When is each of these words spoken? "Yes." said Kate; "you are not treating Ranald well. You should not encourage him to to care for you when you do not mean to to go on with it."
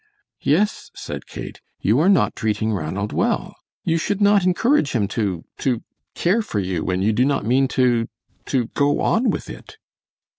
"Yes." 0.41 0.89
said 0.95 1.27
Kate; 1.27 1.61
"you 1.79 1.99
are 1.99 2.09
not 2.09 2.35
treating 2.35 2.73
Ranald 2.73 3.13
well. 3.13 3.55
You 3.83 3.99
should 3.99 4.19
not 4.19 4.45
encourage 4.45 4.93
him 4.93 5.07
to 5.09 5.45
to 5.59 5.83
care 6.15 6.41
for 6.41 6.57
you 6.57 6.83
when 6.83 7.03
you 7.03 7.13
do 7.13 7.23
not 7.23 7.45
mean 7.45 7.67
to 7.67 8.07
to 8.47 8.65
go 8.69 8.99
on 9.01 9.29
with 9.29 9.47
it." 9.47 9.77